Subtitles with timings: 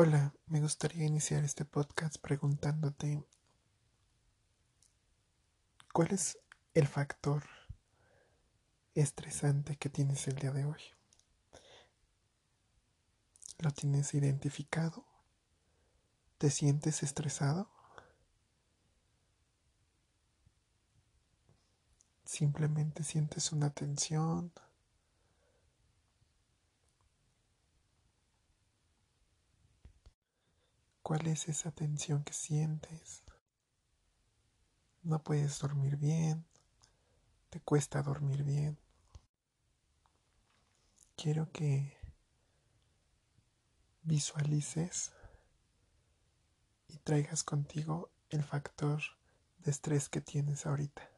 [0.00, 3.20] Hola, me gustaría iniciar este podcast preguntándote
[5.92, 6.38] cuál es
[6.72, 7.42] el factor
[8.94, 10.80] estresante que tienes el día de hoy.
[13.58, 15.04] ¿Lo tienes identificado?
[16.38, 17.68] ¿Te sientes estresado?
[22.24, 24.52] Simplemente sientes una tensión,
[31.08, 33.22] ¿Cuál es esa tensión que sientes?
[35.02, 36.44] No puedes dormir bien,
[37.48, 38.78] te cuesta dormir bien.
[41.16, 41.96] Quiero que
[44.02, 45.14] visualices
[46.88, 49.00] y traigas contigo el factor
[49.60, 51.08] de estrés que tienes ahorita.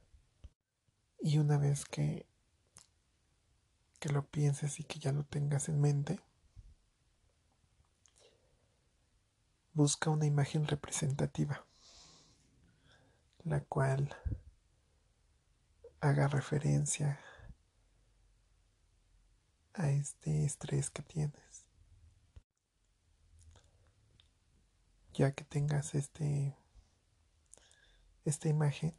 [1.19, 2.29] Y una vez que,
[3.99, 6.21] que lo pienses y que ya lo tengas en mente,
[9.73, 11.65] busca una imagen representativa,
[13.45, 14.17] la cual
[16.01, 17.21] haga referencia
[19.75, 21.67] a este estrés que tienes.
[25.13, 26.57] Ya que tengas este
[28.25, 28.95] esta imagen,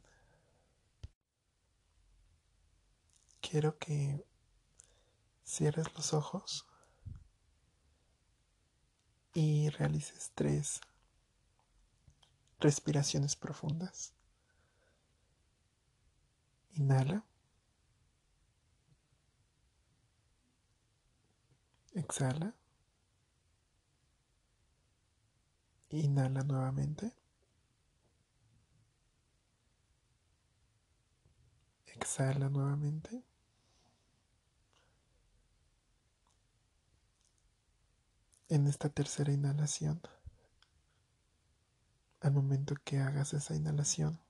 [3.40, 4.26] quiero que
[5.44, 6.66] cierres los ojos
[9.34, 10.80] y realices tres
[12.60, 14.12] respiraciones profundas.
[16.74, 17.24] Inhala.
[21.94, 22.54] Exhala.
[25.90, 27.12] Inhala nuevamente.
[31.86, 33.22] Exhala nuevamente.
[38.52, 40.02] En esta tercera inhalación,
[42.20, 44.20] al momento que hagas esa inhalación,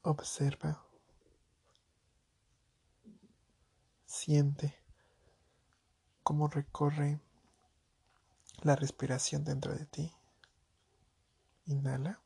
[0.00, 0.82] observa,
[4.06, 4.74] siente
[6.22, 7.20] cómo recorre
[8.62, 10.10] la respiración dentro de ti.
[11.66, 12.18] Inhala.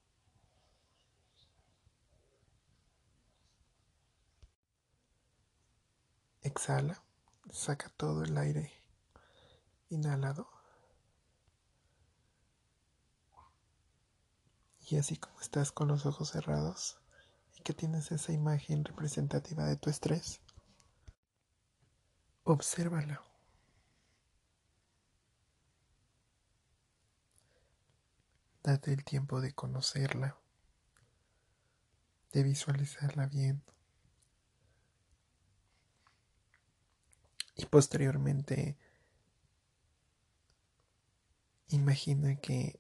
[6.43, 7.03] Exhala,
[7.51, 8.84] saca todo el aire
[9.95, 10.49] inhalado.
[14.87, 16.99] Y así como estás con los ojos cerrados
[17.57, 20.41] y que tienes esa imagen representativa de tu estrés,
[22.45, 23.23] obsérvala.
[28.63, 30.39] Date el tiempo de conocerla,
[32.33, 33.63] de visualizarla bien.
[37.57, 38.77] Y posteriormente
[41.69, 42.79] Imagina que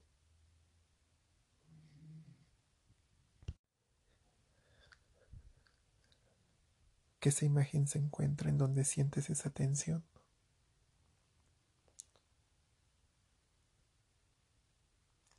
[7.24, 10.04] que esa imagen se encuentra en donde sientes esa tensión.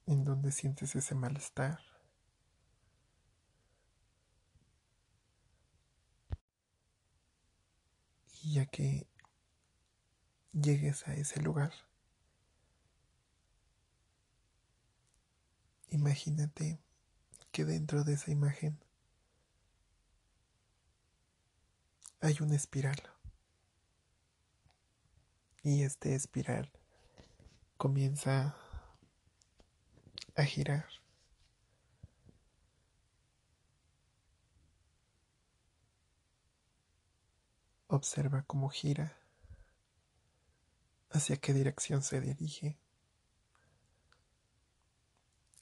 [0.08, 1.80] En donde sientes ese malestar.
[8.42, 9.08] Y ya que
[10.54, 11.72] llegues a ese lugar,
[15.96, 16.78] Imagínate
[17.54, 18.78] que dentro de esa imagen
[22.20, 22.98] hay una espiral.
[25.64, 26.70] Y este espiral
[27.78, 28.58] comienza
[30.36, 30.86] a girar.
[37.88, 39.18] Observa cómo gira,
[41.10, 42.85] hacia qué dirección se dirige.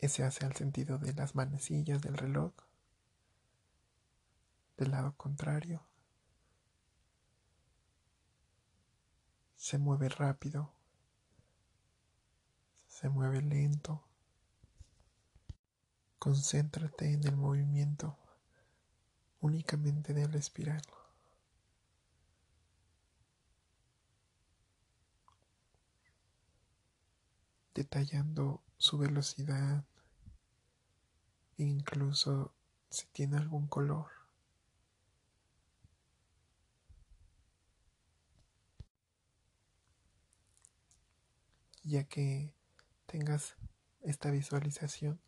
[0.03, 2.52] Ese hace al sentido de las manecillas del reloj.
[4.75, 5.81] Del lado contrario.
[9.56, 10.73] Se mueve rápido.
[12.90, 14.03] Se mueve lento.
[16.20, 18.17] Concéntrate en el movimiento
[19.40, 20.82] únicamente del espiral.
[27.73, 29.85] Detallando su velocidad,
[31.58, 32.53] incluso
[32.90, 34.08] si tiene algún color.
[41.84, 42.53] Ya que
[43.05, 43.55] tengas
[44.02, 45.20] esta visualización,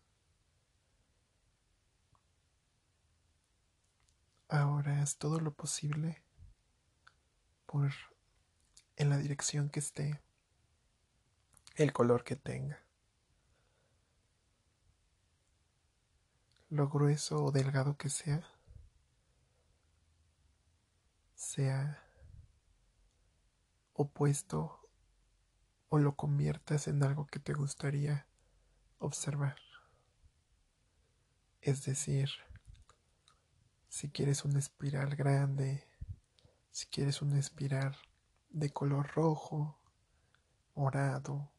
[4.48, 6.24] ahora haz todo lo posible
[7.66, 7.92] por
[8.96, 10.22] en la dirección que esté
[11.76, 12.85] el color que tenga.
[16.70, 18.44] Lo grueso o delgado que sea,
[21.36, 22.04] sea
[23.94, 24.90] opuesto
[25.90, 28.28] o lo conviertas en algo que te gustaría
[28.98, 29.58] observar.
[31.62, 32.30] Es decir,
[33.88, 35.88] si quieres una espiral grande,
[36.72, 37.96] si quieres una espiral
[38.50, 39.80] de color rojo,
[40.74, 41.52] morado,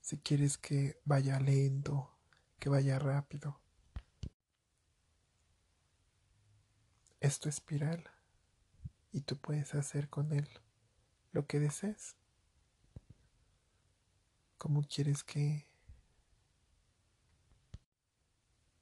[0.00, 2.11] si quieres que vaya lento,
[2.62, 3.60] que vaya rápido.
[7.18, 8.08] Es tu espiral
[9.10, 10.48] y tú puedes hacer con él
[11.32, 12.14] lo que desees.
[14.58, 15.66] ¿Cómo quieres que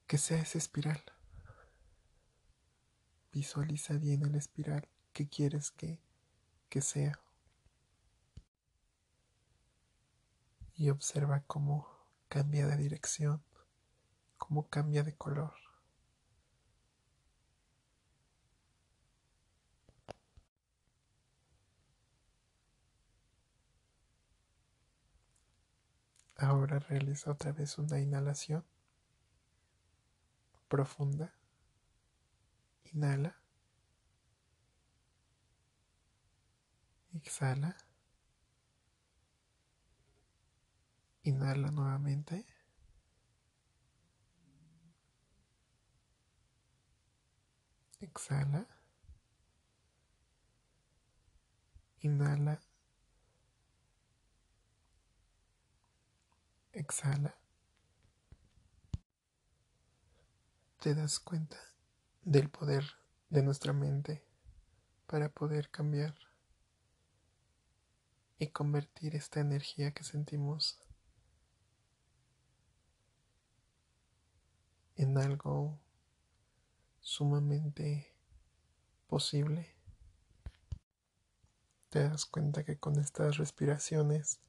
[0.07, 1.03] que sea esa espiral?
[3.33, 6.03] Visualiza bien el espiral que quieres que,
[6.69, 7.19] que sea.
[10.75, 11.89] Y observa cómo
[12.29, 13.43] cambia de dirección,
[14.41, 15.53] cómo cambia de color.
[26.37, 28.65] Ahora realiza otra vez una inhalación
[30.69, 31.35] profunda.
[32.93, 33.37] Inhala.
[37.13, 37.77] Exhala.
[41.25, 42.47] Inhala nuevamente.
[48.01, 48.67] Exhala.
[52.01, 52.59] Inhala.
[56.73, 57.35] Exhala.
[60.81, 61.59] Te das cuenta
[62.23, 62.85] del poder
[63.29, 64.25] de nuestra mente
[65.07, 66.15] para poder cambiar
[68.39, 70.81] y convertir esta energía que sentimos
[74.97, 75.79] en algo
[77.01, 78.15] sumamente
[79.07, 79.75] posible.
[81.89, 84.41] Te das cuenta que con estas respiraciones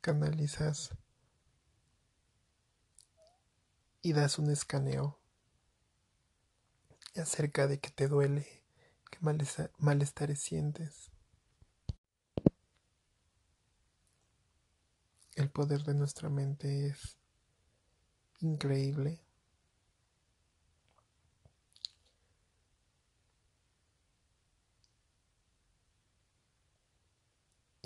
[0.00, 0.90] canalizas
[4.02, 5.18] y das un escaneo
[7.16, 8.46] acerca de que te duele,
[9.10, 9.18] qué
[9.78, 11.10] malestares sientes.
[15.34, 17.16] El poder de nuestra mente es
[18.40, 19.24] increíble.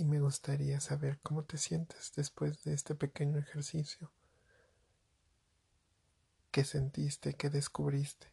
[0.05, 4.13] Y me gustaría saber cómo te sientes después de este pequeño ejercicio.
[6.51, 7.33] ¿Qué sentiste?
[7.33, 8.27] ¿Qué descubriste?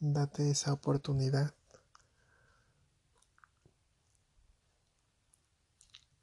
[0.00, 1.54] Date esa oportunidad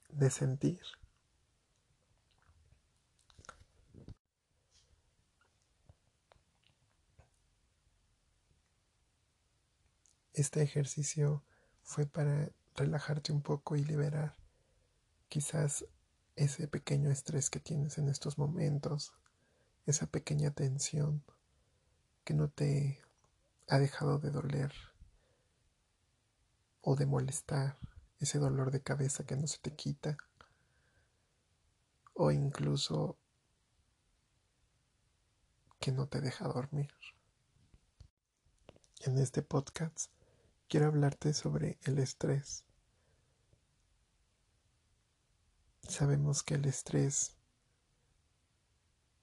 [0.10, 0.82] de sentir.
[10.36, 11.46] Este ejercicio
[11.82, 14.36] fue para relajarte un poco y liberar
[15.30, 15.86] quizás
[16.36, 19.14] ese pequeño estrés que tienes en estos momentos,
[19.86, 21.24] esa pequeña tensión
[22.26, 23.02] que no te
[23.70, 24.74] ha dejado de doler
[26.82, 27.80] o de molestar,
[28.20, 30.18] ese dolor de cabeza que no se te quita,
[32.14, 33.18] o incluso
[35.80, 36.94] que no te deja dormir.
[39.00, 40.15] En este podcast
[40.68, 42.66] quiero hablarte sobre el estrés.
[45.88, 47.36] Sabemos que el estrés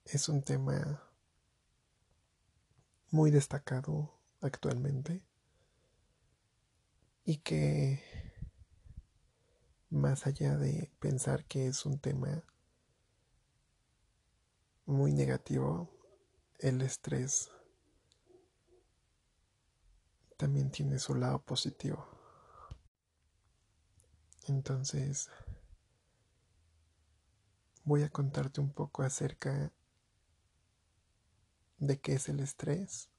[0.05, 1.03] es un tema
[3.11, 5.23] muy destacado actualmente
[7.25, 8.01] y que
[9.89, 12.43] más allá de pensar que es un tema
[14.85, 15.89] muy negativo,
[16.59, 17.51] el estrés
[20.37, 22.07] también tiene su lado positivo.
[24.47, 25.29] Entonces,
[27.83, 29.71] voy a contarte un poco acerca
[31.77, 33.09] de qué es el estrés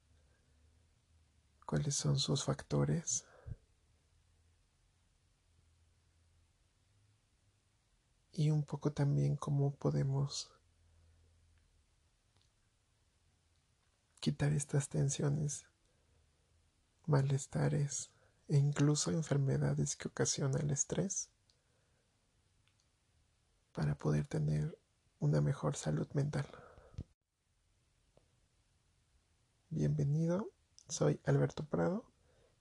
[1.65, 3.27] cuáles son sus factores.
[8.33, 10.53] Y un poco también cómo podemos
[14.19, 15.67] quitar estas tensiones,
[17.07, 18.11] malestares
[18.49, 21.31] e incluso enfermedades que ocasiona el estrés
[23.73, 24.79] para poder tener
[25.19, 26.47] una mejor salud mental.
[29.71, 30.55] Bienvenido
[30.89, 32.05] soy Alberto Prado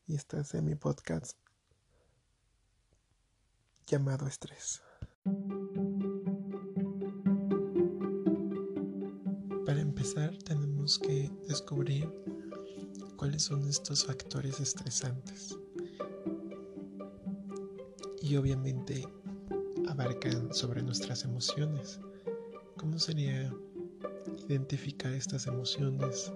[0.08, 1.38] y estás en mi podcast
[3.86, 4.82] llamado estrés.
[9.66, 12.10] Para empezar tenemos que descubrir
[13.24, 15.58] cuáles son estos factores estresantes.
[18.22, 19.08] Y obviamente
[19.88, 22.02] abarcan sobre nuestras emociones.
[22.76, 23.50] ¿Cómo sería
[24.50, 26.34] identificar estas emociones?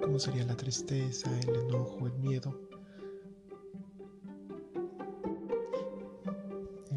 [0.00, 2.56] ¿Cómo sería la tristeza, el enojo, el miedo?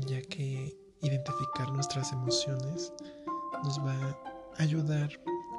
[0.05, 2.93] Ya que identificar nuestras emociones
[3.63, 5.09] nos va a ayudar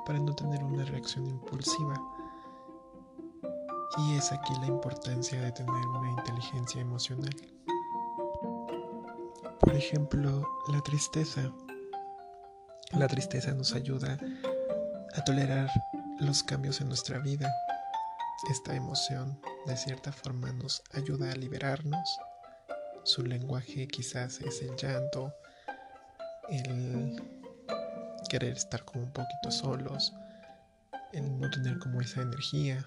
[0.06, 2.15] para no tener una reacción impulsiva.
[3.98, 7.34] Y es aquí la importancia de tener una inteligencia emocional.
[9.60, 11.50] Por ejemplo, la tristeza.
[12.92, 14.18] La tristeza nos ayuda
[15.14, 15.70] a tolerar
[16.20, 17.50] los cambios en nuestra vida.
[18.50, 22.18] Esta emoción de cierta forma nos ayuda a liberarnos.
[23.04, 25.32] Su lenguaje quizás es el llanto,
[26.50, 27.16] el
[28.28, 30.12] querer estar como un poquito solos,
[31.12, 32.84] el no tener como esa energía.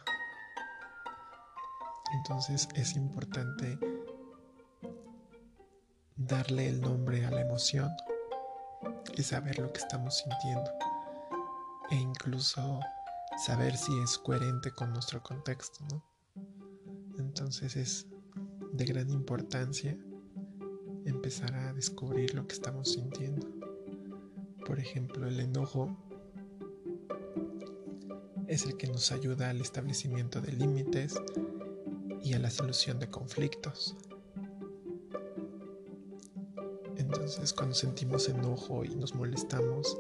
[2.14, 3.78] Entonces es importante
[6.16, 7.90] darle el nombre a la emoción
[9.16, 10.72] y saber lo que estamos sintiendo
[11.90, 12.80] e incluso
[13.38, 15.86] saber si es coherente con nuestro contexto.
[17.18, 18.08] Entonces es
[18.74, 19.98] de gran importancia
[21.06, 23.48] empezar a descubrir lo que estamos sintiendo.
[24.66, 25.98] Por ejemplo, el enojo
[28.48, 31.16] es el que nos ayuda al establecimiento de límites
[32.24, 33.96] y a la solución de conflictos.
[36.98, 39.98] Entonces cuando sentimos enojo y nos molestamos,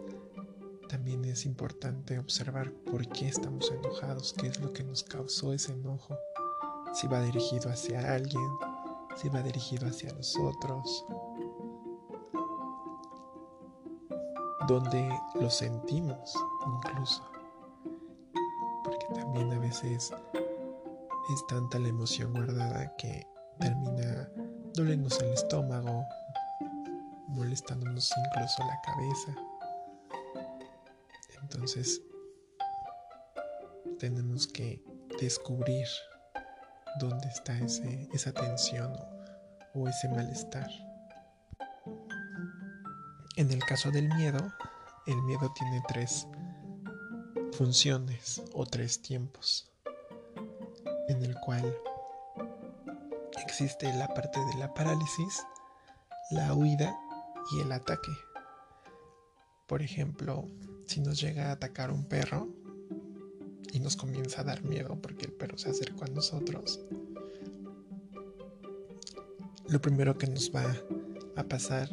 [0.89, 5.73] también es importante observar por qué estamos enojados, qué es lo que nos causó ese
[5.73, 6.17] enojo,
[6.93, 8.49] si va dirigido hacia alguien,
[9.15, 11.05] si va dirigido hacia nosotros,
[14.67, 15.09] dónde
[15.39, 16.33] lo sentimos
[16.65, 17.23] incluso,
[18.83, 20.11] porque también a veces
[21.33, 23.25] es tanta la emoción guardada que
[23.59, 24.29] termina
[24.73, 26.05] doliéndose el estómago,
[27.27, 29.35] molestándonos incluso la cabeza.
[31.41, 32.01] Entonces
[33.99, 34.83] tenemos que
[35.19, 35.87] descubrir
[36.99, 40.69] dónde está ese, esa tensión o, o ese malestar.
[43.35, 44.39] En el caso del miedo,
[45.05, 46.27] el miedo tiene tres
[47.53, 49.71] funciones o tres tiempos,
[51.09, 51.75] en el cual
[53.43, 55.43] existe la parte de la parálisis,
[56.31, 56.97] la huida
[57.51, 58.11] y el ataque.
[59.67, 60.45] Por ejemplo,
[60.85, 62.47] si nos llega a atacar un perro
[63.73, 66.79] y nos comienza a dar miedo porque el perro se acerca a nosotros,
[69.67, 70.75] lo primero que nos va
[71.35, 71.89] a pasar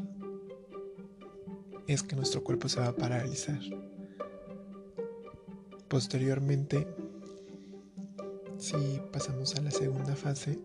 [1.87, 3.61] es que nuestro cuerpo se va a paralizar.
[5.89, 6.87] Posteriormente,
[8.67, 10.59] si pasamos a la segunda fase,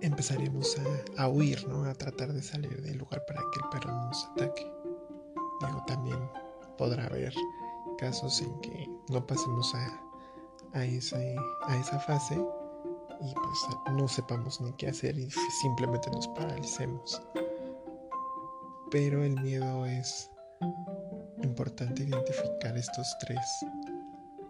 [0.00, 0.76] empezaremos
[1.16, 1.84] a, huir, ¿no?
[1.84, 4.72] A tratar de salir del lugar para que el perro no nos ataque.
[5.60, 6.18] Digo, también
[6.78, 7.34] podrá haber
[7.98, 10.00] casos en que no pasemos a,
[10.74, 11.34] a, ese,
[11.64, 13.58] a esa fase y pues
[13.92, 15.28] no sepamos ni qué hacer y
[15.62, 17.20] simplemente nos paralicemos.
[18.92, 20.30] Pero el miedo es
[21.42, 23.40] importante identificar estos tres,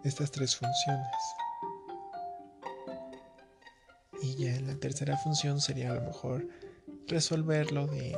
[0.03, 1.07] estas tres funciones.
[4.21, 6.47] Y ya en la tercera función sería a lo mejor
[7.07, 8.15] resolverlo de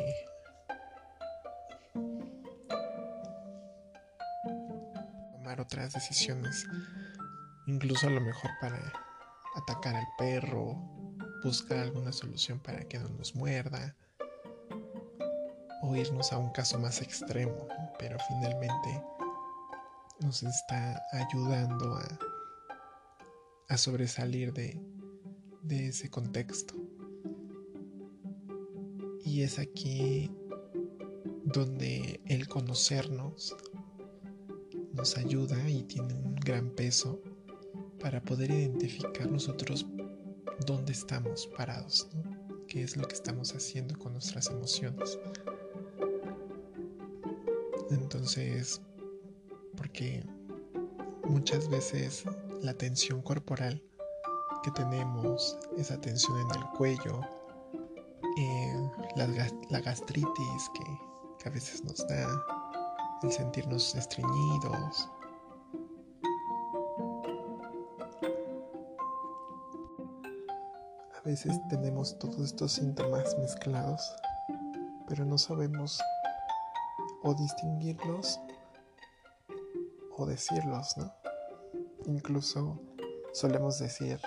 [5.34, 6.66] tomar otras decisiones.
[7.68, 8.80] Incluso a lo mejor para
[9.56, 10.76] atacar al perro,
[11.44, 13.96] buscar alguna solución para que no nos muerda.
[15.82, 17.68] O irnos a un caso más extremo,
[17.98, 19.02] pero finalmente
[20.22, 22.20] nos está ayudando a,
[23.70, 24.80] a sobresalir de,
[25.64, 26.76] de ese contexto.
[29.24, 30.32] Y es aquí
[31.46, 33.56] donde el conocernos
[34.94, 37.22] nos ayuda y tiene un gran peso
[38.00, 39.86] para poder identificar nosotros
[40.66, 42.10] dónde estamos parados,
[42.68, 45.18] qué es lo que estamos haciendo con nuestras emociones.
[47.92, 48.82] Entonces,
[49.80, 50.22] porque
[51.24, 52.26] muchas veces
[52.62, 53.82] la tensión corporal
[54.62, 57.22] que tenemos, esa tensión en el cuello,
[58.38, 60.84] eh, la, gastritis que,
[61.40, 62.28] que a veces nos da,
[63.24, 65.10] el sentirnos estreñidos,
[71.18, 74.14] a veces tenemos todos estos síntomas mezclados,
[75.08, 76.02] pero no sabemos
[77.24, 78.42] o distinguirlos
[80.20, 81.14] o decirlos, ¿no?
[82.06, 82.80] Incluso
[83.32, 84.20] solemos decir,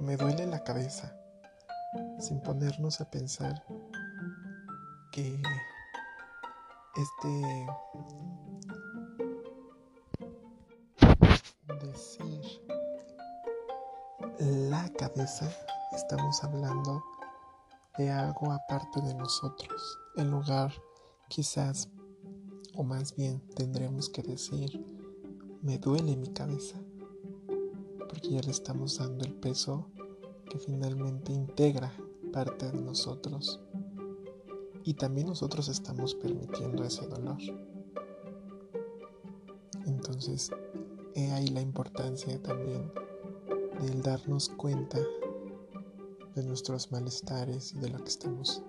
[0.00, 1.16] me duele la cabeza,
[2.20, 3.64] sin ponernos a pensar
[5.10, 5.42] que
[6.96, 7.66] este
[11.84, 12.62] decir
[14.38, 15.50] la cabeza
[15.92, 17.02] estamos hablando
[17.98, 20.72] de algo aparte de nosotros en lugar
[21.28, 21.88] quizás
[22.76, 24.84] o más bien tendremos que decir
[25.62, 26.78] me duele mi cabeza
[28.08, 29.86] porque ya le estamos dando el peso
[30.50, 31.92] que finalmente integra
[32.32, 33.60] parte de nosotros
[34.84, 37.38] y también nosotros estamos permitiendo ese dolor.
[39.86, 40.50] Entonces,
[41.14, 42.92] he ahí la importancia también
[43.80, 44.98] del darnos cuenta
[46.34, 48.62] de nuestros malestares y de lo que estamos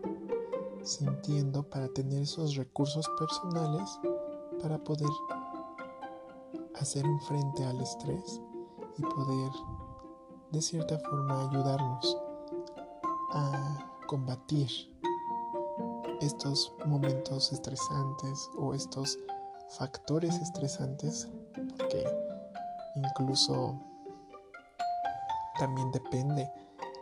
[0.85, 3.99] sintiendo para tener esos recursos personales
[4.61, 5.09] para poder
[6.75, 8.41] hacer un frente al estrés
[8.97, 9.51] y poder
[10.51, 12.17] de cierta forma ayudarnos
[13.31, 14.69] a combatir
[16.21, 19.17] estos momentos estresantes o estos
[19.77, 21.27] factores estresantes
[21.77, 22.05] porque
[22.95, 23.81] incluso
[25.57, 26.49] también depende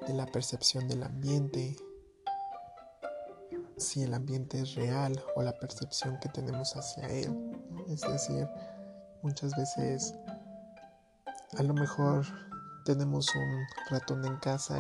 [0.08, 1.76] de la percepción del ambiente
[3.84, 7.52] si el ambiente es real o la percepción que tenemos hacia él
[7.88, 8.48] es decir
[9.22, 10.16] muchas veces
[11.58, 12.26] a lo mejor
[12.86, 14.80] tenemos un ratón en casa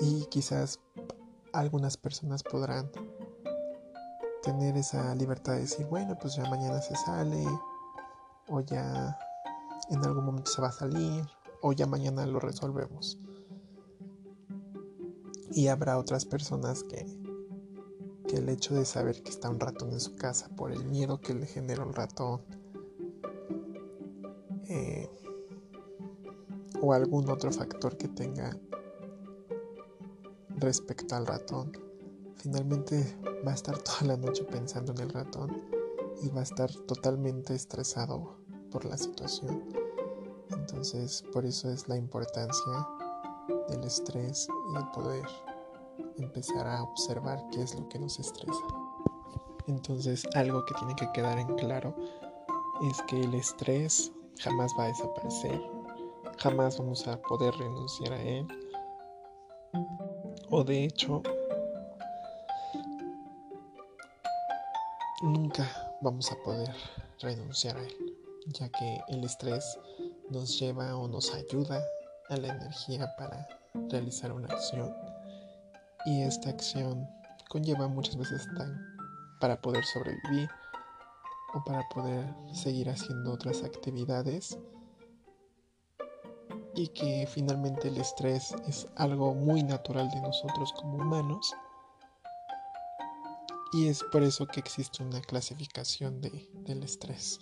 [0.00, 0.78] y quizás
[1.52, 2.90] algunas personas podrán
[4.42, 7.44] tener esa libertad de decir, bueno, pues ya mañana se sale,
[8.48, 9.18] o ya
[9.90, 11.26] en algún momento se va a salir,
[11.62, 13.18] o ya mañana lo resolvemos.
[15.56, 17.06] Y habrá otras personas que,
[18.28, 21.18] que el hecho de saber que está un ratón en su casa por el miedo
[21.18, 22.42] que le genera un ratón,
[24.68, 25.08] eh,
[26.82, 28.54] o algún otro factor que tenga
[30.58, 31.72] respecto al ratón.
[32.34, 33.16] Finalmente
[33.46, 35.62] va a estar toda la noche pensando en el ratón
[36.22, 38.36] y va a estar totalmente estresado
[38.70, 39.64] por la situación.
[40.50, 42.86] Entonces, por eso es la importancia
[43.68, 45.45] del estrés y el poder
[46.18, 48.64] empezar a observar qué es lo que nos estresa.
[49.66, 51.94] Entonces, algo que tiene que quedar en claro
[52.90, 55.60] es que el estrés jamás va a desaparecer,
[56.38, 58.46] jamás vamos a poder renunciar a él
[60.50, 61.22] o de hecho
[65.22, 66.74] nunca vamos a poder
[67.20, 67.94] renunciar a él,
[68.46, 69.78] ya que el estrés
[70.30, 71.82] nos lleva o nos ayuda
[72.28, 73.46] a la energía para
[73.88, 74.94] realizar una acción
[76.06, 77.06] y esta acción
[77.50, 78.78] conlleva muchas veces time
[79.40, 80.48] para poder sobrevivir
[81.52, 84.58] o para poder seguir haciendo otras actividades
[86.74, 91.54] y que finalmente el estrés es algo muy natural de nosotros como humanos
[93.72, 97.40] y es por eso que existe una clasificación de, del estrés.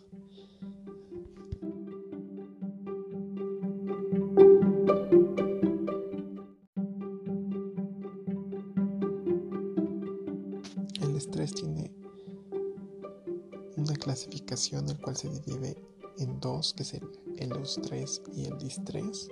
[14.54, 15.76] El cual se divide
[16.18, 19.28] en dos, que es el el estrés y el distrés.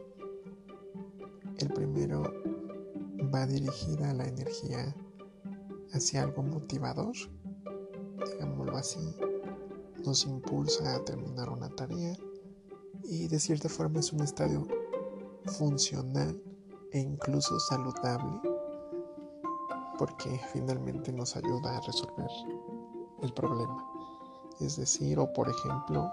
[1.58, 2.22] El primero
[3.32, 4.94] va dirigida a la energía
[5.92, 7.14] hacia algo motivador,
[8.26, 9.14] digámoslo así,
[10.04, 12.16] nos impulsa a terminar una tarea
[13.04, 14.66] y de cierta forma es un estadio
[15.46, 16.42] funcional
[16.92, 18.40] e incluso saludable
[19.98, 22.30] porque finalmente nos ayuda a resolver
[23.22, 23.91] el problema.
[24.62, 26.12] Es decir, o por ejemplo,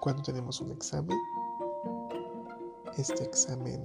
[0.00, 1.18] cuando tenemos un examen,
[2.98, 3.82] este examen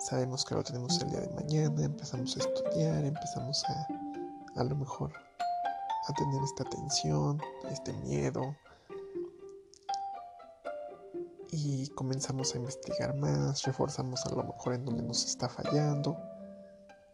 [0.00, 3.86] sabemos que lo tenemos el día de mañana, empezamos a estudiar, empezamos a
[4.56, 5.12] a lo mejor
[6.08, 7.40] a tener esta tensión,
[7.70, 8.56] este miedo
[11.50, 16.18] y comenzamos a investigar más, reforzamos a lo mejor en donde nos está fallando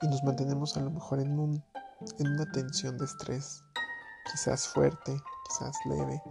[0.01, 1.63] y nos mantenemos a lo mejor en un
[2.19, 3.63] en una tensión de estrés,
[4.31, 6.23] quizás fuerte, quizás leve,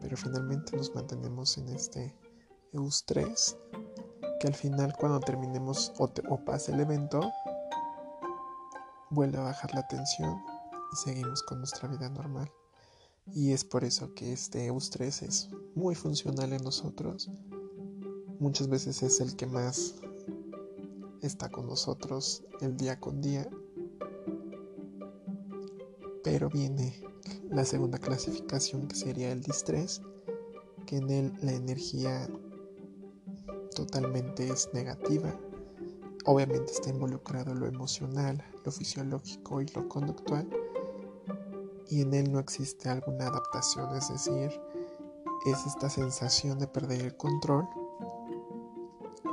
[0.00, 2.16] pero finalmente nos mantenemos en este
[2.72, 3.56] eustrés
[4.40, 7.20] que al final cuando terminemos o, pase el evento
[9.10, 10.42] vuelve a bajar la tensión
[10.92, 12.50] y seguimos con nuestra vida normal
[13.26, 17.30] y es por eso que este eustrés es muy funcional en nosotros
[18.38, 19.96] muchas veces es el que más
[21.20, 23.48] está con nosotros el día con día.
[26.22, 27.02] Pero viene
[27.50, 30.02] la segunda clasificación que sería el distrés,
[30.86, 32.28] que en él la energía
[33.74, 35.34] totalmente es negativa.
[36.26, 40.48] Obviamente está involucrado lo emocional, lo fisiológico y lo conductual.
[41.88, 44.60] Y en él no existe alguna adaptación, es decir,
[45.46, 47.66] es esta sensación de perder el control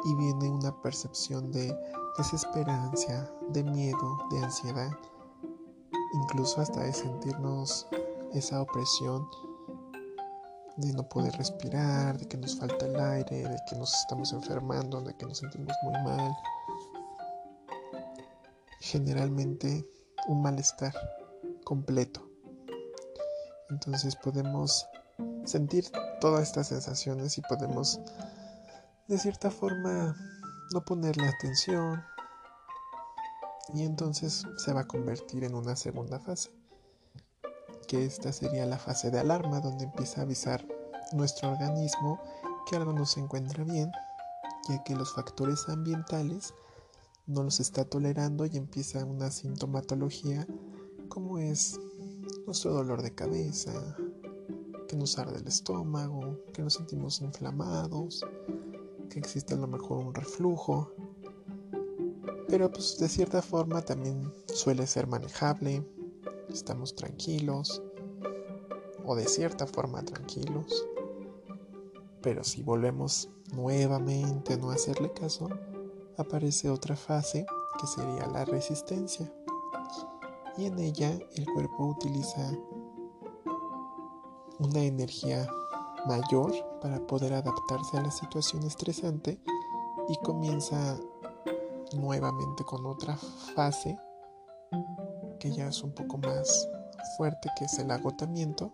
[0.05, 1.75] y viene una percepción de
[2.17, 4.91] desesperanza, de miedo, de ansiedad,
[6.13, 7.87] incluso hasta de sentirnos
[8.33, 9.27] esa opresión
[10.77, 15.01] de no poder respirar, de que nos falta el aire, de que nos estamos enfermando,
[15.01, 16.31] de que nos sentimos muy mal.
[18.79, 19.85] Generalmente
[20.27, 20.93] un malestar
[21.63, 22.29] completo.
[23.69, 24.87] Entonces podemos
[25.45, 25.85] sentir
[26.21, 27.99] todas estas sensaciones y podemos
[29.07, 30.15] de cierta forma
[30.73, 32.03] no ponerle atención
[33.73, 36.51] y entonces se va a convertir en una segunda fase
[37.87, 40.65] que esta sería la fase de alarma donde empieza a avisar
[41.13, 42.19] nuestro organismo
[42.69, 43.91] que algo no se encuentra bien
[44.67, 46.53] ya que los factores ambientales
[47.25, 50.47] no los está tolerando y empieza una sintomatología
[51.09, 51.79] como es
[52.45, 53.73] nuestro dolor de cabeza,
[54.87, 58.25] que nos arde el estómago, que nos sentimos inflamados,
[59.09, 60.93] que existe a lo mejor un reflujo,
[62.47, 65.85] pero pues de cierta forma también suele ser manejable,
[66.49, 67.81] estamos tranquilos.
[69.09, 70.85] O de cierta forma tranquilos,
[72.21, 75.47] pero si volvemos nuevamente a no hacerle caso,
[76.17, 77.45] aparece otra fase
[77.79, 79.31] que sería la resistencia.
[80.57, 82.51] Y en ella el cuerpo utiliza
[84.59, 85.47] una energía
[86.05, 89.39] mayor para poder adaptarse a la situación estresante
[90.09, 90.99] y comienza
[91.93, 93.15] nuevamente con otra
[93.55, 93.97] fase
[95.39, 96.67] que ya es un poco más
[97.17, 98.71] fuerte que es el agotamiento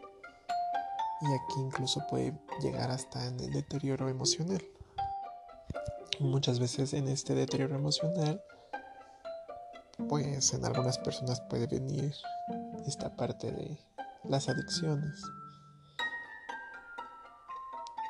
[1.22, 4.64] y aquí incluso puede llegar hasta en el deterioro emocional.
[6.20, 8.42] Muchas veces en este deterioro emocional
[10.10, 12.14] pues en algunas personas puede venir
[12.86, 13.80] esta parte de
[14.24, 15.24] las adicciones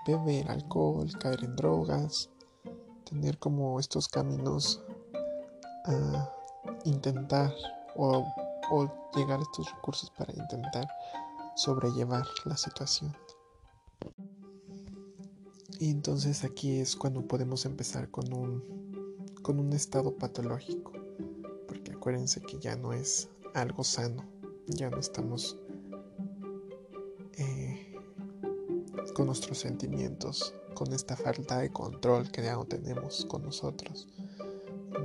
[0.05, 2.29] beber alcohol, caer en drogas,
[3.05, 4.83] tener como estos caminos
[5.85, 6.29] a
[6.85, 7.53] intentar
[7.95, 8.25] o,
[9.15, 10.87] llegar a estos recursos para intentar
[11.55, 13.15] sobrellevar la situación.
[15.79, 20.93] Y entonces aquí es cuando podemos empezar con un, con un estado patológico,
[21.67, 24.25] porque acuérdense que ya no es algo sano,
[24.67, 25.57] ya no estamos
[29.13, 34.07] con nuestros sentimientos, con esta falta de control que ya no tenemos con nosotros.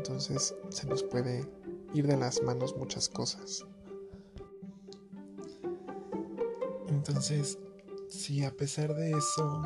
[0.09, 1.47] Entonces se nos puede
[1.93, 3.67] ir de las manos muchas cosas.
[6.89, 7.59] Entonces,
[8.09, 9.63] si a pesar de eso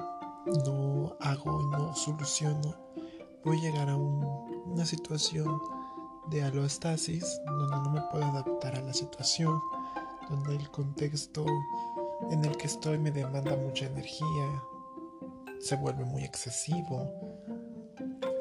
[0.67, 2.77] no hago y no soluciono,
[3.45, 5.61] voy a llegar a una situación
[6.29, 9.61] de alostasis donde no me puedo adaptar a la situación,
[10.29, 11.47] donde el contexto
[12.33, 14.63] en el que estoy me demanda mucha energía,
[15.61, 17.09] se vuelve muy excesivo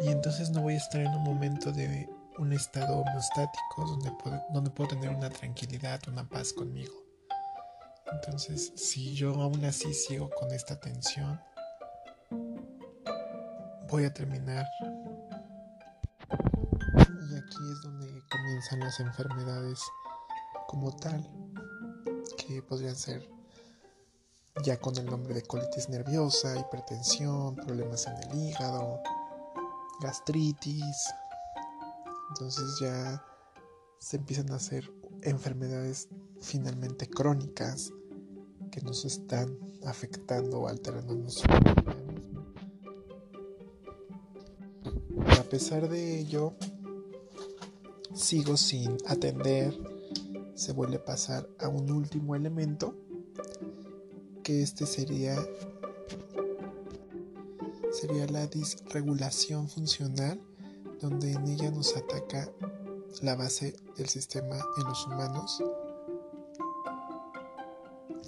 [0.04, 4.42] y entonces no voy a estar en un momento de un estado homeostático donde puedo,
[4.52, 6.94] donde puedo tener una tranquilidad, una paz conmigo.
[8.12, 11.40] Entonces, si yo aún así sigo con esta tensión,
[13.90, 14.66] voy a terminar.
[17.00, 19.80] Y aquí es donde comienzan las enfermedades
[20.68, 21.30] como tal,
[22.38, 23.30] que podrían ser
[24.64, 29.02] ya con el nombre de colitis nerviosa, hipertensión, problemas en el hígado,
[30.02, 31.14] gastritis.
[32.30, 33.24] Entonces ya
[34.00, 36.10] se empiezan a hacer enfermedades
[36.40, 37.94] finalmente crónicas
[38.72, 42.02] que nos están afectando o alterando nuestro organismo.
[45.40, 46.54] A pesar de ello,
[48.16, 49.78] sigo sin atender,
[50.56, 52.96] se vuelve a pasar a un último elemento
[54.44, 55.36] que este sería
[58.02, 60.42] sería la disregulación funcional
[61.02, 62.50] donde en ella nos ataca
[63.22, 65.64] la base del sistema en los humanos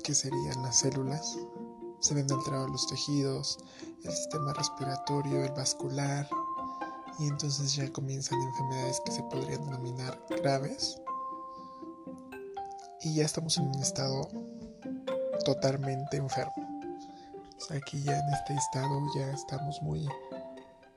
[0.04, 1.40] que serían las células
[2.02, 3.58] se ven alterados los tejidos
[4.04, 6.30] el sistema respiratorio el vascular
[7.18, 11.02] y entonces ya comienzan enfermedades que se podrían denominar graves
[13.02, 14.30] y ya estamos en un estado
[15.44, 16.63] totalmente enfermo.
[17.72, 20.08] Aquí ya en este estado ya estamos muy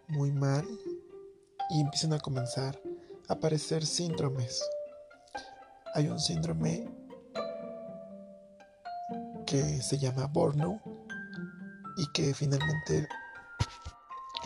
[0.08, 0.66] muy mal
[1.70, 2.80] y empiezan a comenzar
[3.28, 4.62] a aparecer síndromes.
[5.94, 6.88] Hay un síndrome
[9.46, 10.80] que se llama Borno
[11.96, 13.08] y que finalmente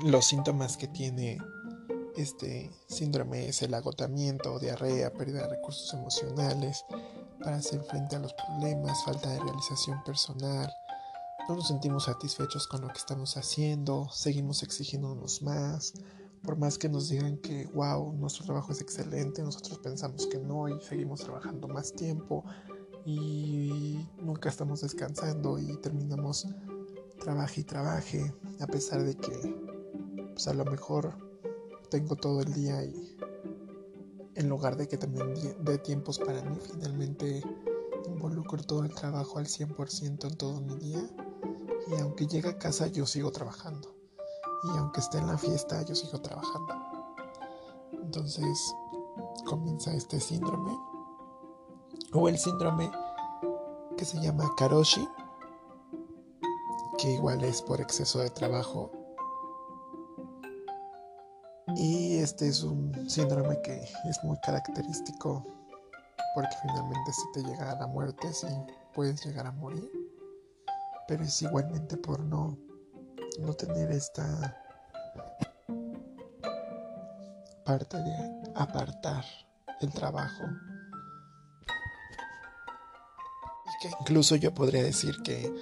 [0.04, 1.38] los síntomas que tiene
[2.16, 6.84] este síndrome es el agotamiento, diarrea, pérdida de recursos emocionales
[7.42, 10.70] para hacer frente a los problemas, falta de realización personal,
[11.50, 15.94] no nos sentimos satisfechos con lo que estamos haciendo, seguimos exigiéndonos más,
[16.44, 20.68] por más que nos digan que, wow, nuestro trabajo es excelente, nosotros pensamos que no
[20.68, 22.44] y seguimos trabajando más tiempo
[23.04, 26.46] y nunca estamos descansando y terminamos
[27.18, 31.18] trabaje y trabaje, a pesar de que pues a lo mejor
[31.90, 33.16] tengo todo el día y
[34.36, 35.34] en lugar de que también
[35.64, 37.42] dé tiempos para mí, finalmente
[38.06, 41.10] involucro todo el trabajo al 100% en todo mi día
[41.88, 43.94] y aunque llegue a casa yo sigo trabajando
[44.64, 46.74] y aunque esté en la fiesta yo sigo trabajando.
[47.92, 48.74] Entonces
[49.46, 50.76] comienza este síndrome
[52.12, 52.90] o el síndrome
[53.96, 55.08] que se llama Karoshi,
[56.98, 58.90] que igual es por exceso de trabajo.
[61.76, 65.46] Y este es un síndrome que es muy característico
[66.34, 68.46] porque finalmente si te llega a la muerte, si
[68.94, 69.90] puedes llegar a morir,
[71.10, 72.56] pero es igualmente por no,
[73.40, 74.56] no tener esta
[77.64, 79.24] parte de apartar
[79.80, 80.44] el trabajo.
[83.66, 85.52] Y que incluso yo podría decir que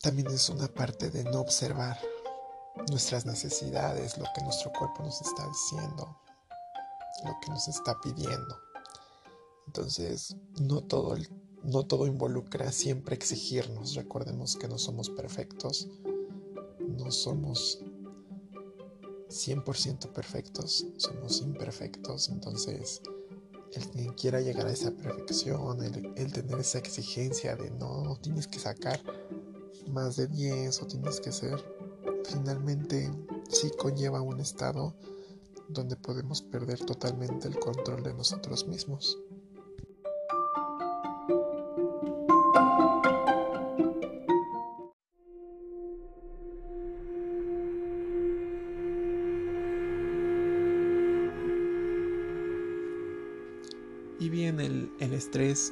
[0.00, 1.98] también es una parte de no observar
[2.90, 6.16] nuestras necesidades, lo que nuestro cuerpo nos está diciendo,
[7.24, 8.56] lo que nos está pidiendo.
[9.66, 11.16] Entonces, no todo,
[11.64, 13.94] no todo involucra siempre exigirnos.
[13.94, 15.88] Recordemos que no somos perfectos,
[16.80, 17.80] no somos
[19.28, 23.00] 100% perfectos, somos imperfectos, entonces
[23.74, 28.58] el que quiera llegar a esa perfección, el, tener esa exigencia de no, tienes que
[28.58, 29.00] sacar
[29.88, 31.64] más de 10 o tienes que ser,
[32.28, 33.10] finalmente
[33.48, 34.94] sí conlleva un estado
[35.68, 39.18] donde podemos perder totalmente el control de nosotros mismos.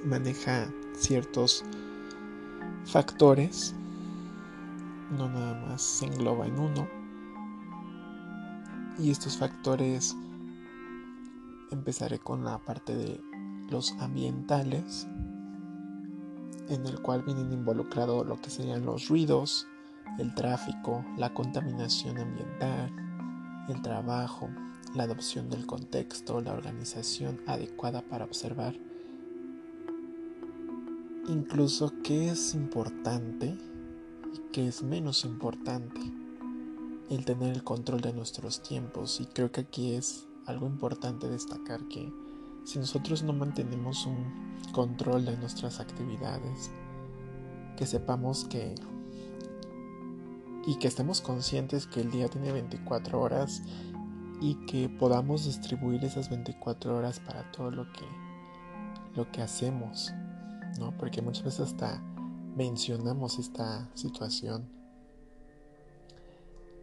[0.05, 1.65] Maneja ciertos
[2.85, 3.75] factores,
[5.11, 6.89] no nada más se engloba en uno.
[8.99, 10.15] Y estos factores,
[11.71, 13.21] empezaré con la parte de
[13.71, 15.07] los ambientales,
[16.69, 19.67] en el cual vienen involucrados lo que serían los ruidos,
[20.19, 22.93] el tráfico, la contaminación ambiental,
[23.69, 24.51] el trabajo,
[24.95, 28.75] la adopción del contexto, la organización adecuada para observar,
[31.31, 33.47] incluso qué es importante
[34.35, 36.01] y qué es menos importante,
[37.09, 39.21] el tener el control de nuestros tiempos.
[39.21, 42.13] Y creo que aquí es algo importante destacar que
[42.65, 46.71] si nosotros no mantenemos un control de nuestras actividades,
[47.77, 48.75] que sepamos que
[50.67, 53.63] y que estemos conscientes que el día tiene 24 horas
[54.43, 58.05] y que podamos distribuir esas 24 horas para todo lo que
[59.15, 60.13] lo que hacemos,
[60.79, 60.97] ¿no?
[60.97, 62.03] Porque muchas veces hasta
[62.57, 64.69] mencionamos esta situación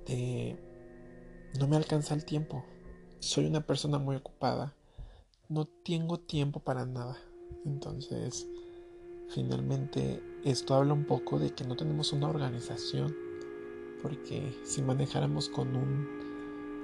[0.05, 0.57] de
[1.59, 2.63] no me alcanza el tiempo.
[3.19, 4.73] Soy una persona muy ocupada.
[5.49, 7.17] No tengo tiempo para nada.
[7.65, 8.47] Entonces,
[9.29, 13.15] finalmente esto habla un poco de que no tenemos una organización,
[14.01, 16.27] porque si manejáramos con un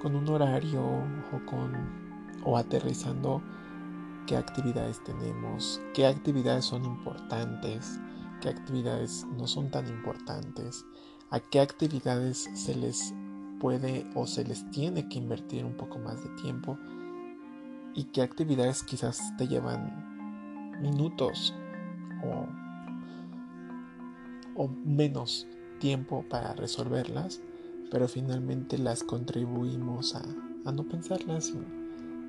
[0.01, 1.71] con un horario o con
[2.43, 3.41] o aterrizando
[4.25, 7.99] qué actividades tenemos, qué actividades son importantes,
[8.41, 10.86] qué actividades no son tan importantes,
[11.29, 13.13] a qué actividades se les
[13.59, 16.77] puede o se les tiene que invertir un poco más de tiempo
[17.95, 21.53] y qué actividades quizás te llevan minutos
[22.25, 22.47] o,
[24.62, 25.47] o menos
[25.79, 27.41] tiempo para resolverlas
[27.93, 31.83] pero finalmente las contribuimos a, no pensarlas y,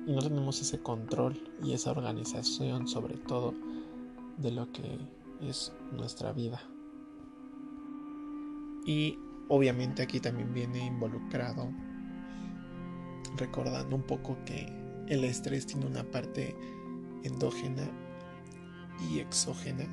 [0.07, 3.53] no tenemos ese control y esa organización sobre todo
[4.37, 4.99] de lo que
[5.41, 6.61] es nuestra vida.
[8.85, 11.71] Y obviamente aquí también viene involucrado
[13.37, 14.67] recordando un poco que
[15.07, 16.55] el estrés tiene una parte
[17.23, 17.89] endógena
[19.09, 19.85] y exógena.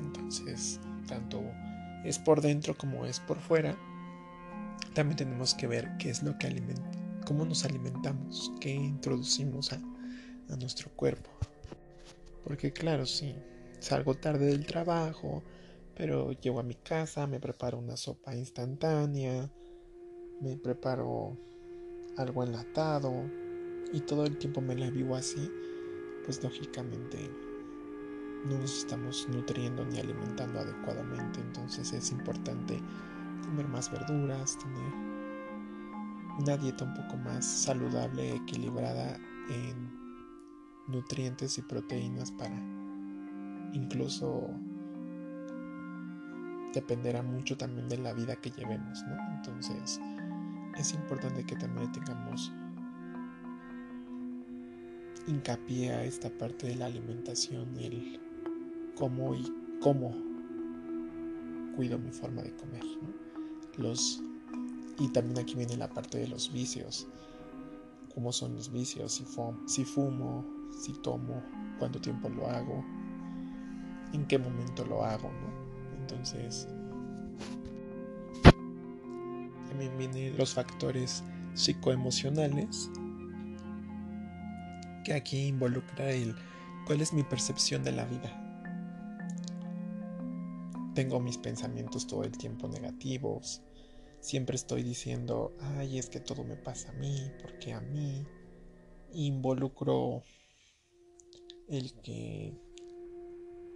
[0.00, 1.42] Entonces, tanto
[2.04, 3.76] es por dentro como es por fuera
[4.98, 6.97] también tenemos que ver qué es lo que alimenta,
[7.28, 9.80] cómo nos alimentamos, qué introducimos a,
[10.56, 11.28] nuestro cuerpo.
[12.42, 13.34] Porque claro, sí,
[13.80, 15.42] salgo tarde del trabajo,
[15.94, 19.50] pero llego a mi casa, me preparo una sopa instantánea,
[20.40, 21.36] me preparo
[22.16, 23.12] algo enlatado
[23.92, 25.50] y todo el tiempo me la vivo así,
[26.24, 27.30] pues lógicamente
[28.46, 31.40] no nos estamos nutriendo ni alimentando adecuadamente.
[31.40, 32.80] Entonces es importante
[33.44, 35.07] comer más verduras, tener
[36.38, 39.18] una dieta un poco más saludable, equilibrada
[39.50, 39.98] en
[40.86, 42.56] nutrientes y proteínas para
[43.72, 44.48] incluso
[46.72, 49.16] dependerá mucho también de la vida que llevemos, ¿no?
[49.36, 50.00] Entonces
[50.78, 52.52] es importante que también tengamos
[55.26, 58.20] hincapié a esta parte de la alimentación, el
[58.94, 60.14] cómo y cómo
[61.76, 63.82] cuido mi forma de comer, ¿no?
[63.82, 64.22] Los
[64.98, 67.06] y también aquí viene la parte de los vicios.
[68.14, 69.12] ¿Cómo son los vicios?
[69.12, 69.24] Si,
[69.84, 70.44] fumo,
[70.76, 71.42] si tomo,
[71.78, 72.84] cuánto tiempo lo hago,
[74.12, 75.98] en qué momento lo hago, ¿no?
[76.00, 76.66] Entonces,
[79.68, 81.22] también vienen los factores
[81.54, 82.90] psicoemocionales,
[85.04, 86.34] que aquí involucra el
[86.86, 88.44] cuál es mi percepción de la vida.
[90.94, 93.62] Tengo mis pensamientos todo el tiempo negativos.
[94.20, 98.26] Siempre estoy diciendo, ay, es que todo me pasa a mí, porque a mí.
[99.12, 100.22] Involucro
[101.68, 102.54] el que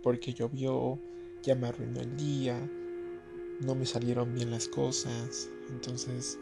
[0.02, 0.98] porque llovió,
[1.42, 2.58] ya me arruinó el día,
[3.60, 5.48] no me salieron bien las cosas.
[5.70, 6.38] Entonces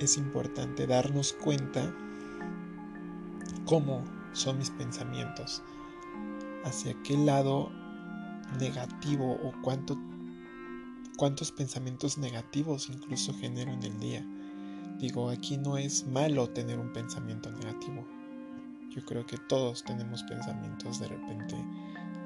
[0.00, 1.94] es importante darnos cuenta
[3.64, 5.62] cómo son mis pensamientos,
[6.64, 7.70] hacia qué lado
[8.58, 9.98] negativo o cuánto,
[11.20, 14.26] cuántos pensamientos negativos incluso genero en el día.
[14.98, 18.06] Digo, aquí no es malo tener un pensamiento negativo.
[18.88, 21.56] Yo creo que todos tenemos pensamientos de repente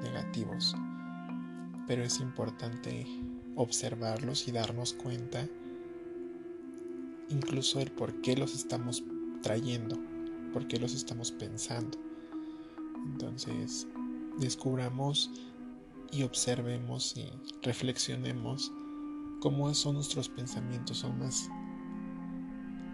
[0.01, 0.77] negativos,
[1.87, 3.05] pero es importante
[3.57, 5.45] observarlos y darnos cuenta
[7.27, 9.03] incluso el por qué los estamos
[9.41, 9.99] trayendo,
[10.53, 11.97] por qué los estamos pensando.
[13.07, 13.87] Entonces,
[14.39, 15.31] descubramos
[16.13, 17.29] y observemos y
[17.61, 18.71] reflexionemos
[19.45, 21.51] cómo son nuestros pensamientos, son más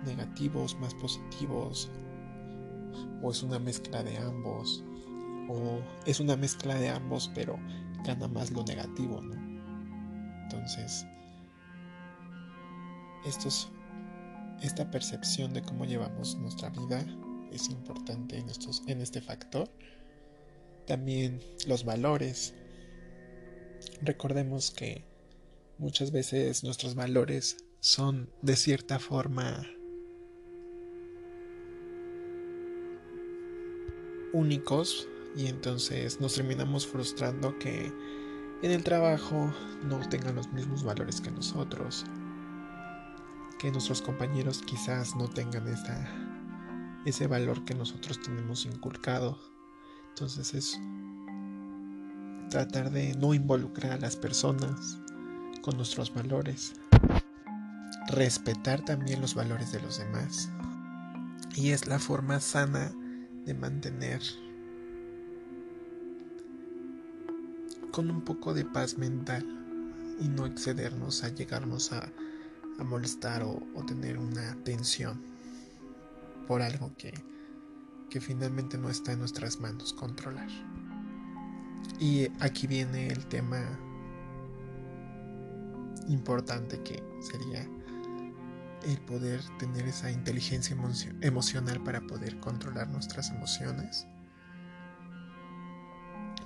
[0.06, 1.90] negativos, más positivos,
[3.24, 4.84] o es una mezcla de ambos,
[5.48, 7.58] o es una mezcla de ambos, pero
[8.04, 9.34] gana más lo negativo, ¿no?
[10.44, 11.08] Entonces,
[14.62, 17.06] esta percepción de cómo llevamos nuestra vida
[17.54, 18.44] es importante
[18.88, 19.72] en este factor.
[20.86, 22.54] También los valores.
[24.02, 25.10] Recordemos que
[25.82, 29.66] muchas veces nuestros valores son de cierta forma
[34.32, 37.92] únicos y entonces nos terminamos frustrando que
[38.62, 39.52] en el trabajo
[39.84, 42.06] no tengan los mismos valores que nosotros,
[43.58, 46.08] que nuestros compañeros quizás no tengan esa,
[47.06, 49.40] ese valor que nosotros tenemos inculcado.
[50.10, 50.80] Entonces es
[52.52, 55.00] tratar de no involucrar a las personas
[55.62, 56.74] con nuestros valores,
[58.08, 60.50] respetar también los valores de los demás.
[61.56, 62.92] Y es la forma sana
[63.46, 64.22] de mantener
[67.92, 69.46] con un poco de paz mental
[70.20, 72.12] y no excedernos a llegarnos a,
[72.84, 75.22] molestar o, tener una tensión
[76.48, 77.14] por algo que,
[78.10, 80.50] que finalmente no está en nuestras manos controlar.
[82.00, 83.78] Y aquí viene el tema
[86.08, 87.68] importante que sería
[88.84, 90.76] el poder tener esa inteligencia
[91.22, 94.08] emocional para poder controlar nuestras emociones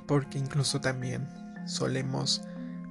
[0.07, 1.27] porque incluso también
[1.65, 2.41] solemos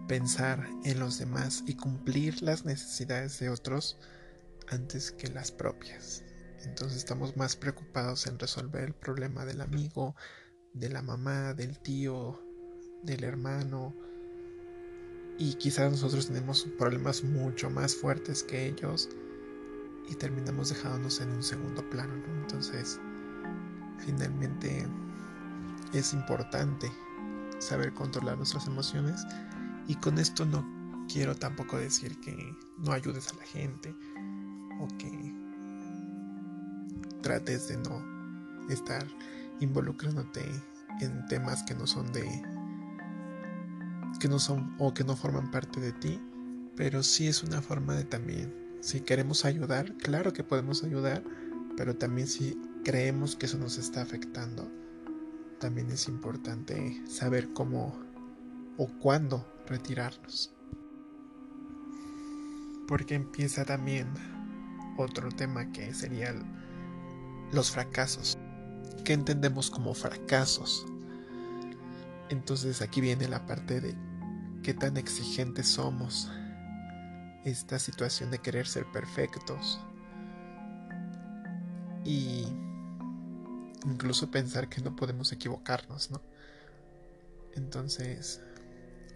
[0.08, 3.98] pensar en los demás y cumplir las necesidades de otros
[4.68, 6.24] antes que las propias.
[6.64, 10.16] Entonces estamos más preocupados en resolver el problema del amigo,
[10.72, 12.42] de la mamá, del tío,
[13.02, 13.94] del hermano.
[15.38, 19.08] Y quizás nosotros tenemos problemas mucho más fuertes que ellos
[20.08, 22.14] y terminamos dejándonos en un segundo plano.
[22.42, 23.00] Entonces,
[23.98, 24.86] finalmente
[25.92, 26.90] es importante
[27.58, 29.24] saber controlar nuestras emociones
[29.88, 30.64] y con esto no
[31.12, 33.94] quiero tampoco decir que no ayudes a la gente
[34.80, 35.34] o que
[37.22, 38.02] trates de no
[38.68, 39.06] estar
[39.60, 40.44] involucrándote
[41.00, 42.42] en temas que no son de
[44.20, 46.20] que no son o que no forman parte de ti
[46.76, 51.24] pero sí es una forma de también Si queremos ayudar, claro que podemos ayudar,
[51.74, 54.70] pero también si creemos que eso nos está afectando,
[55.58, 57.98] también es importante saber cómo
[58.76, 60.52] o cuándo retirarnos.
[62.86, 64.06] Porque empieza también
[64.98, 66.34] otro tema que sería
[67.52, 68.36] los fracasos.
[69.02, 70.84] ¿Qué entendemos como fracasos?
[72.28, 73.94] Entonces aquí viene la parte de
[74.62, 76.30] qué tan exigentes somos.
[77.44, 79.80] Esta situación de querer ser perfectos.
[82.04, 82.46] Y
[83.84, 86.22] incluso pensar que no podemos equivocarnos, ¿no?
[87.54, 88.42] Entonces,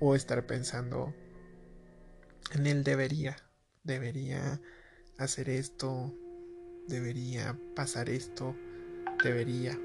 [0.00, 1.14] o estar pensando
[2.52, 3.36] en él debería,
[3.84, 4.60] debería
[5.18, 6.14] hacer esto,
[6.86, 8.54] debería pasar esto,
[9.22, 9.78] debería.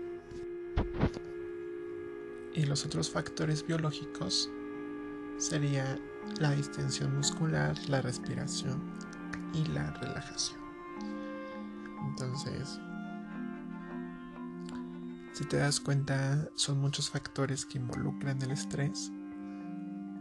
[2.53, 4.49] Y los otros factores biológicos
[5.37, 5.99] sería
[6.39, 8.81] la distensión muscular, la respiración
[9.53, 10.59] y la relajación.
[12.07, 12.79] Entonces,
[15.33, 19.11] si te das cuenta, son muchos factores que involucran el estrés.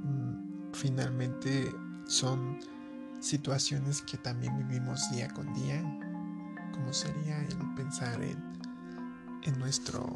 [0.02, 1.70] Mm, finalmente
[2.06, 2.58] son
[3.20, 5.82] situaciones que también vivimos día con día,
[6.72, 8.42] como sería el pensar en,
[9.42, 10.14] en nuestro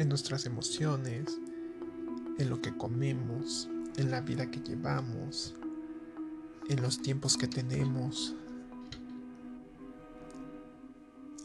[0.00, 1.38] en nuestras emociones,
[2.38, 5.54] en lo que comemos, en la vida que llevamos,
[6.68, 8.34] en los tiempos que tenemos,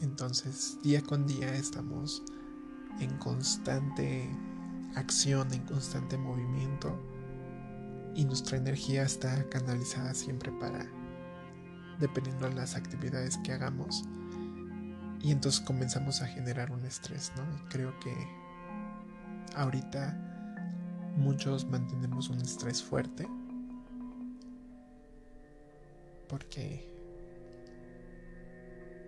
[0.00, 2.22] entonces, día con día estamos
[2.98, 4.30] en constante
[4.94, 6.98] acción, en constante movimiento
[8.14, 10.86] y nuestra energía está canalizada siempre para,
[12.00, 14.04] dependiendo de las actividades que hagamos.
[15.20, 17.42] Y entonces comenzamos a generar un estrés, ¿no?
[17.54, 18.45] Y creo que
[19.54, 20.16] ahorita
[21.16, 23.26] muchos mantenemos un estrés fuerte
[26.28, 26.86] porque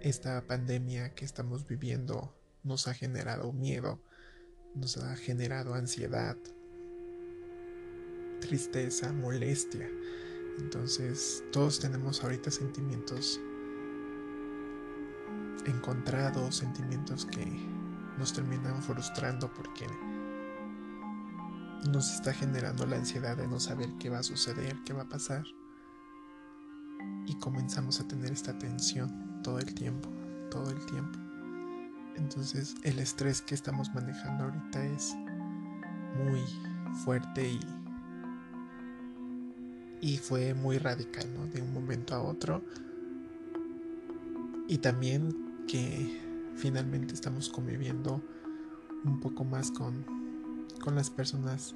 [0.01, 4.01] esta pandemia que estamos viviendo nos ha generado miedo,
[4.75, 6.37] nos ha generado ansiedad,
[8.41, 9.91] tristeza, molestia.
[10.59, 13.41] Entonces todos tenemos ahorita sentimientos
[15.67, 17.45] encontrados, sentimientos que
[18.19, 19.87] nos terminan frustrando porque
[21.87, 25.09] nos está generando la ansiedad de no saber qué va a suceder, qué va a
[25.09, 25.45] pasar.
[27.27, 30.09] Y comenzamos a tener esta tensión todo el tiempo,
[30.51, 31.19] todo el tiempo.
[32.17, 35.15] Entonces el estrés que estamos manejando ahorita es
[36.17, 36.43] muy
[37.05, 37.61] fuerte y,
[40.01, 41.47] y fue muy radical, ¿no?
[41.47, 42.63] De un momento a otro.
[44.67, 46.21] Y también que
[46.57, 48.23] finalmente estamos conviviendo
[49.05, 50.18] un poco más con,
[50.89, 51.75] con las personas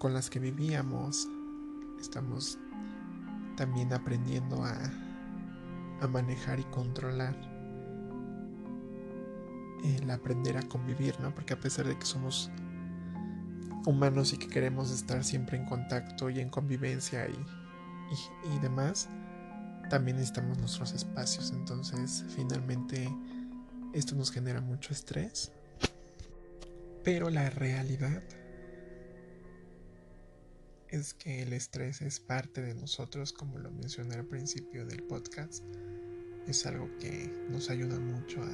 [0.00, 1.28] con las que vivíamos.
[2.00, 2.58] Estamos
[3.56, 4.74] también aprendiendo a
[6.00, 7.36] a manejar y controlar
[9.84, 11.32] el aprender a convivir, ¿no?
[11.32, 12.50] Porque a pesar de que somos
[13.86, 19.08] humanos y que queremos estar siempre en contacto y en convivencia y, y, demás,
[19.88, 21.52] también necesitamos nuestros espacios.
[21.52, 23.08] Entonces, finalmente,
[23.92, 25.52] esto nos genera mucho estrés.
[27.04, 28.22] Pero la realidad
[30.88, 35.64] es que el estrés es parte de nosotros, como lo mencioné al principio del podcast
[36.48, 38.48] es algo que nos ayuda mucho a,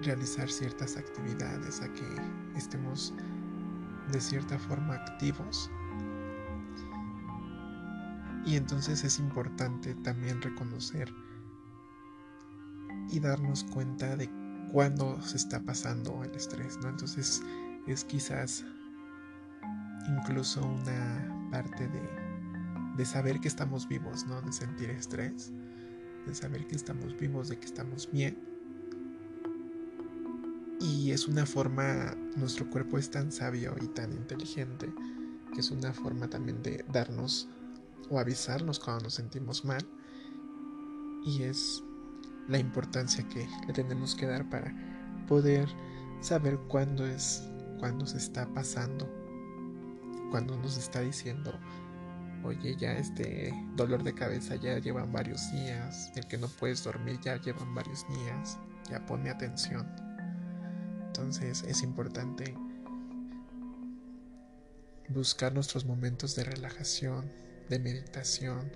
[0.00, 2.06] realizar ciertas actividades, a que
[2.56, 3.12] estemos
[4.12, 5.68] de cierta forma activos.
[8.46, 11.12] Y entonces es importante también reconocer
[13.10, 14.30] y darnos cuenta de
[14.72, 16.88] cuándo se está pasando el estrés, ¿no?
[16.88, 17.42] Entonces
[17.86, 18.64] es quizás
[20.08, 22.28] incluso una parte de
[22.98, 24.42] de saber que estamos vivos, ¿no?
[24.42, 25.52] De sentir estrés,
[26.26, 28.36] de saber que estamos vivos, de que estamos bien.
[30.80, 34.92] Y es una forma, nuestro cuerpo es tan sabio y tan inteligente,
[35.54, 37.48] que es una forma también de darnos
[38.10, 39.86] o avisarnos cuando nos sentimos mal.
[41.24, 41.84] Y es
[42.48, 44.74] la importancia que le tenemos que dar para
[45.26, 45.68] poder
[46.20, 49.08] saber cuándo es, cuándo se está pasando,
[50.30, 51.52] cuándo nos está diciendo
[52.44, 57.18] oye, ya este dolor de cabeza ya llevan varios días, el que no puedes dormir
[57.22, 58.58] ya llevan varios días,
[58.90, 59.86] ya pone atención.
[61.06, 62.54] Entonces es importante
[65.08, 67.30] buscar nuestros momentos de relajación,
[67.68, 68.70] de meditación,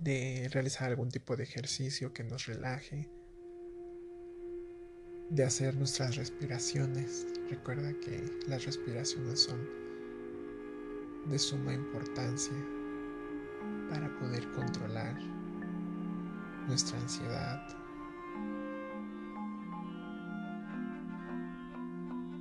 [0.00, 3.08] de realizar algún tipo de ejercicio que nos relaje,
[5.30, 7.26] de hacer nuestras respiraciones.
[7.48, 9.68] Recuerda que las respiraciones son
[11.26, 12.56] de suma importancia
[13.88, 15.18] para poder controlar
[16.66, 17.60] nuestra ansiedad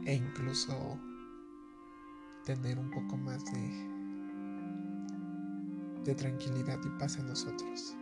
[0.06, 1.00] e incluso
[2.46, 3.91] tener un poco más de,
[6.04, 7.96] de tranquilidad y paz en nosotros.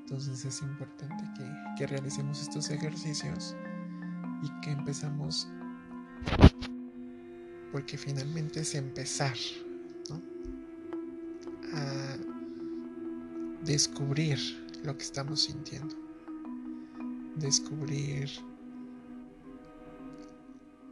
[0.00, 1.44] Entonces es importante que,
[1.76, 3.56] que realicemos estos ejercicios
[4.42, 5.48] y que empezamos
[7.72, 9.34] porque finalmente es empezar
[11.74, 12.16] a
[13.64, 14.38] descubrir
[14.84, 16.06] lo que estamos sintiendo
[17.36, 18.30] descubrir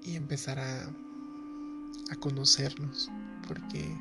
[0.02, 0.82] y empezar a,
[2.10, 3.10] a conocernos
[3.48, 3.96] porque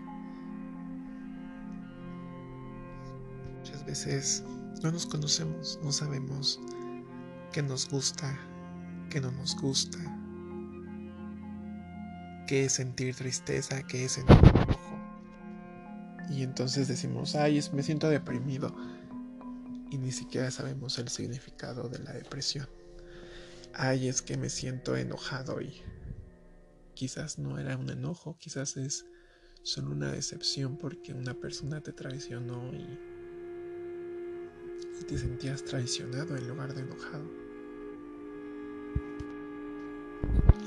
[3.84, 4.44] veces
[4.82, 6.60] no nos conocemos no sabemos
[7.52, 8.38] qué nos gusta
[9.14, 10.00] que no nos gusta,
[12.48, 15.00] qué es sentir tristeza, qué es sentir enojo.
[16.32, 18.76] Y entonces decimos, ay, me siento deprimido.
[19.92, 22.68] Y ni siquiera sabemos el significado de la depresión.
[23.76, 25.84] Ay, es que me siento enojado y
[26.96, 29.06] quizás no era un enojo, quizás es
[29.62, 33.00] solo una decepción porque una persona te traicionó y,
[35.04, 37.26] te sentías traicionado en lugar de enojado.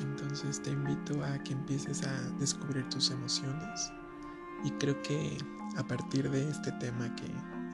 [0.01, 3.93] Entonces te invito a que empieces a descubrir tus emociones.
[4.65, 5.37] Y creo que
[5.77, 7.27] a partir de este tema que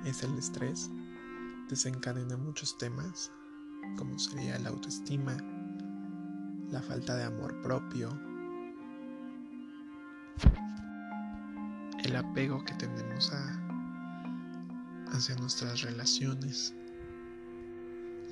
[0.08, 0.90] es el estrés,
[1.68, 3.30] desencadena muchos temas,
[3.96, 5.36] como sería la autoestima,
[6.70, 8.10] la falta de amor propio,
[12.04, 13.61] el apego que tenemos a,
[15.12, 16.72] hacia nuestras relaciones,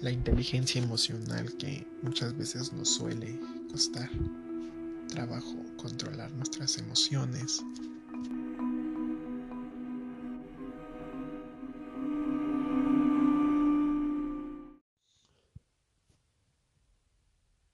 [0.01, 3.39] la inteligencia emocional que muchas veces nos suele
[3.71, 4.11] costar
[5.09, 7.63] trabajo controlar nuestras emociones.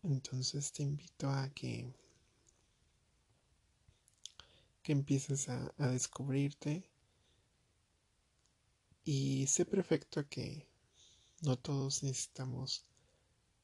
[0.02, 1.92] Entonces te invito a que,
[4.82, 6.95] que empieces a, a descubrirte
[9.08, 10.68] y sé perfecto que
[11.42, 12.84] no todos necesitamos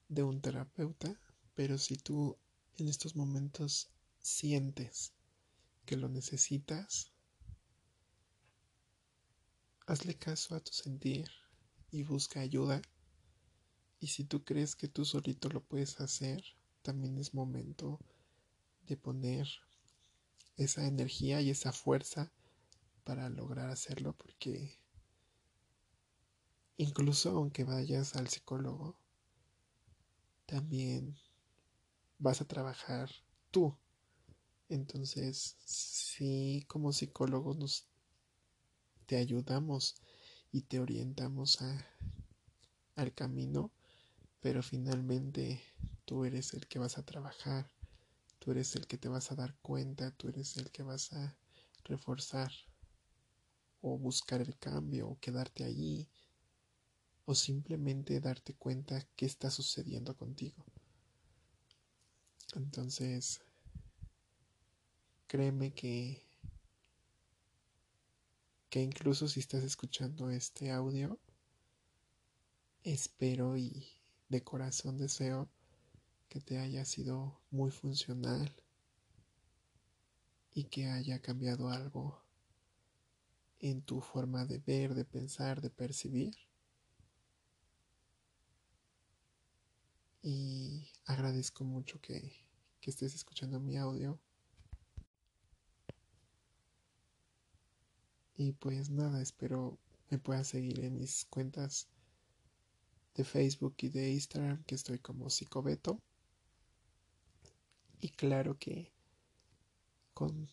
[0.08, 1.20] de un terapeuta,
[1.56, 2.38] pero si tú
[2.78, 3.90] en estos momentos
[4.20, 5.12] sientes
[5.84, 7.10] que lo necesitas,
[9.88, 11.28] hazle caso a tu sentir
[11.90, 12.80] y busca ayuda.
[13.98, 16.44] Y si tú crees que tú solito lo puedes hacer,
[16.82, 17.98] también es momento
[18.86, 19.48] de poner
[20.56, 22.30] esa energía y esa fuerza
[23.02, 24.80] para lograr hacerlo porque
[26.76, 28.96] Incluso aunque vayas al psicólogo,
[30.46, 31.16] también
[32.18, 33.10] vas a trabajar
[33.50, 33.76] tú.
[34.68, 37.86] Entonces, si como psicólogos nos
[39.06, 39.96] te ayudamos
[40.50, 41.86] y te orientamos a,
[42.96, 43.70] al camino,
[44.40, 45.60] pero finalmente
[46.04, 47.70] tú eres el que vas a trabajar,
[48.38, 51.36] tú eres el que te vas a dar cuenta, tú eres el que vas a
[51.84, 52.52] reforzar
[53.80, 56.08] o buscar el cambio o quedarte allí
[57.24, 60.64] o simplemente darte cuenta qué está sucediendo contigo.
[62.54, 63.40] Entonces,
[65.26, 66.26] créeme que
[68.68, 71.18] que incluso si estás escuchando este audio,
[72.82, 73.86] espero y
[74.30, 75.50] de corazón deseo
[76.30, 78.50] que te haya sido muy funcional
[80.54, 82.22] y que haya cambiado algo
[83.60, 86.34] en tu forma de ver, de pensar, de percibir
[90.22, 92.32] y agradezco mucho que,
[92.82, 94.18] estés escuchando mi audio.
[98.36, 99.78] Y pues nada, espero
[100.10, 101.88] me puedas seguir en mis cuentas
[103.14, 106.00] de Facebook y de Instagram, que estoy como psicobeto.
[108.00, 108.92] Y claro que
[110.14, 110.48] con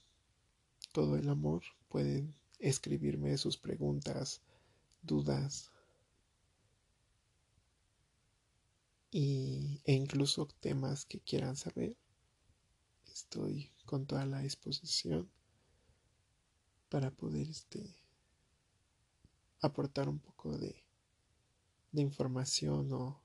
[0.92, 4.42] todo el amor pueden escribirme sus preguntas,
[5.02, 5.72] dudas,
[9.12, 11.96] y, e incluso temas que quieran saber.
[13.08, 15.30] Estoy con toda la disposición
[16.90, 17.96] para poder este,
[19.62, 20.84] aportar un poco de,
[21.92, 23.22] de información o,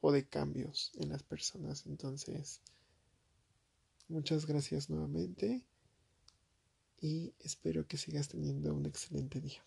[0.00, 1.86] o de cambios en las personas.
[1.86, 2.60] Entonces,
[4.08, 5.64] muchas gracias nuevamente
[7.00, 9.62] y espero que sigas teniendo un excelente día.